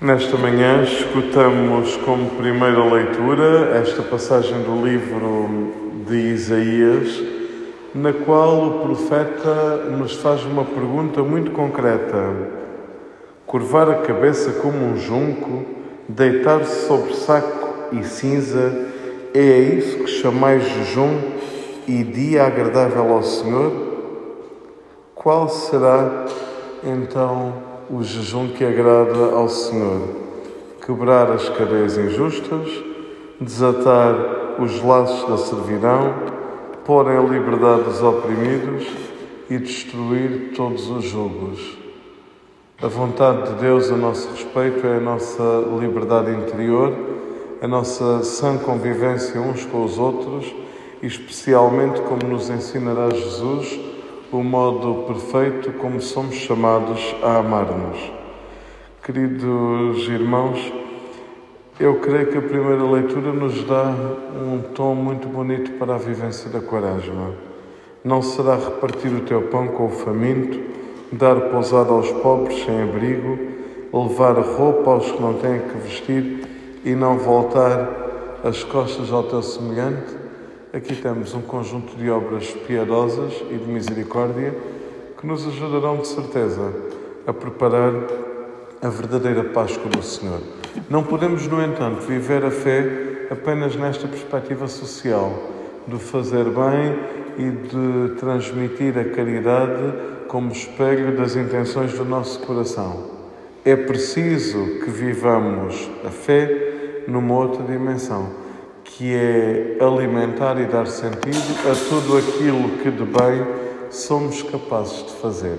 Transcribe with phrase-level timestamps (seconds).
[0.00, 5.72] Nesta manhã escutamos como primeira leitura esta passagem do livro
[6.06, 7.20] de Isaías,
[7.92, 12.32] na qual o profeta nos faz uma pergunta muito concreta:
[13.44, 15.64] curvar a cabeça como um junco,
[16.08, 18.86] deitar-se sobre saco e cinza,
[19.34, 21.18] é isso que chamais jejum
[21.88, 23.72] e dia agradável ao Senhor?
[25.12, 26.24] Qual será
[26.84, 30.08] então o jejum que agrada ao Senhor,
[30.84, 32.68] quebrar as cadeias injustas,
[33.40, 36.14] desatar os laços da servidão,
[36.84, 38.86] pôr em liberdade os oprimidos
[39.48, 41.78] e destruir todos os julgos.
[42.82, 46.92] A vontade de Deus a nosso respeito é a nossa liberdade interior,
[47.60, 50.54] a nossa sã convivência uns com os outros
[51.02, 53.87] e, especialmente, como nos ensinará Jesus,
[54.30, 57.98] o modo perfeito como somos chamados a amar-nos.
[59.02, 60.70] Queridos irmãos,
[61.80, 63.84] eu creio que a primeira leitura nos dá
[64.34, 67.32] um tom muito bonito para a vivência da Quaresma.
[68.04, 70.60] Não será repartir o teu pão com o faminto,
[71.10, 73.38] dar pousada aos pobres sem abrigo,
[73.90, 76.46] levar roupa aos que não têm que vestir
[76.84, 80.27] e não voltar as costas ao teu semelhante?
[80.70, 84.54] Aqui temos um conjunto de obras piedosas e de misericórdia
[85.18, 86.70] que nos ajudarão de certeza
[87.26, 87.94] a preparar
[88.82, 90.40] a verdadeira Páscoa do Senhor.
[90.90, 95.32] Não podemos, no entanto, viver a fé apenas nesta perspectiva social,
[95.86, 96.98] de fazer bem
[97.38, 99.94] e de transmitir a caridade
[100.28, 103.04] como espelho das intenções do nosso coração.
[103.64, 108.47] É preciso que vivamos a fé numa outra dimensão
[108.88, 113.46] que é alimentar e dar sentido a tudo aquilo que de bem
[113.90, 115.58] somos capazes de fazer.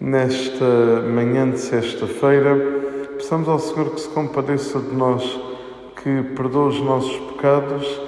[0.00, 0.64] Nesta
[1.02, 2.54] manhã de sexta-feira,
[3.16, 5.22] peçamos ao Senhor que se compadeça de nós,
[6.02, 8.00] que perdoe os nossos pecados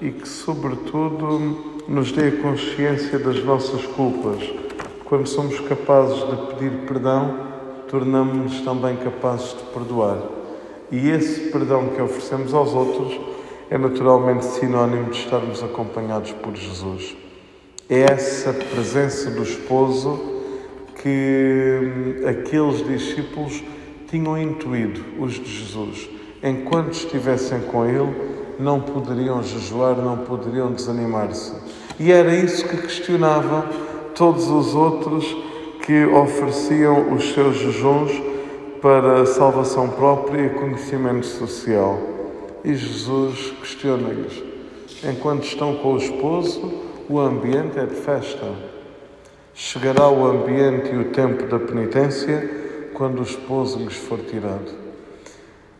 [0.00, 4.38] e que, sobretudo, nos dê a consciência das nossas culpas.
[5.04, 7.36] Quando somos capazes de pedir perdão,
[7.88, 10.18] tornamos-nos também capazes de perdoar.
[10.92, 13.39] E esse perdão que oferecemos aos outros
[13.70, 17.16] é naturalmente sinónimo de estarmos acompanhados por Jesus.
[17.88, 20.20] É essa presença do esposo
[21.00, 23.62] que hum, aqueles discípulos
[24.08, 26.10] tinham intuído, os de Jesus.
[26.42, 28.12] Enquanto estivessem com ele,
[28.58, 31.54] não poderiam jejuar, não poderiam desanimar-se.
[31.98, 33.68] E era isso que questionava
[34.16, 35.24] todos os outros
[35.86, 38.10] que ofereciam os seus jejuns
[38.82, 42.19] para salvação própria e conhecimento social.
[42.64, 44.42] E Jesus questiona-lhes:
[45.04, 46.72] enquanto estão com o esposo,
[47.08, 48.52] o ambiente é de festa.
[49.54, 54.72] Chegará o ambiente e o tempo da penitência quando o esposo lhes for tirado.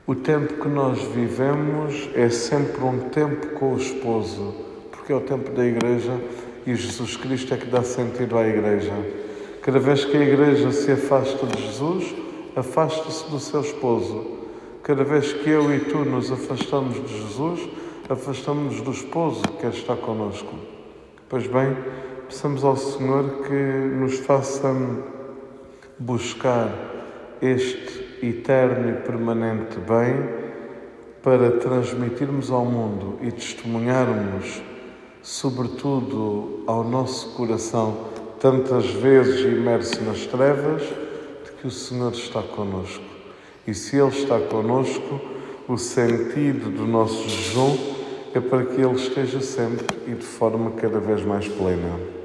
[0.06, 4.54] O tempo que nós vivemos é sempre um tempo com o esposo,
[4.90, 6.18] porque é o tempo da igreja
[6.66, 8.92] e Jesus Cristo é que dá sentido à igreja.
[9.62, 12.14] Cada vez que a igreja se afasta de Jesus,
[12.56, 14.39] afasta-se do seu esposo.
[14.90, 17.60] Cada vez que eu e tu nos afastamos de Jesus,
[18.08, 20.52] afastamos-nos do esposo que estar conosco.
[21.28, 21.76] Pois bem,
[22.26, 24.74] peçamos ao Senhor que nos faça
[25.96, 26.74] buscar
[27.40, 30.28] este eterno e permanente bem
[31.22, 34.60] para transmitirmos ao mundo e testemunharmos,
[35.22, 37.96] sobretudo ao nosso coração,
[38.40, 43.09] tantas vezes imerso nas trevas, de que o Senhor está conosco.
[43.70, 45.20] E se Ele está conosco,
[45.68, 47.78] o sentido do nosso jejum
[48.34, 52.19] é para que Ele esteja sempre e de forma cada vez mais plena.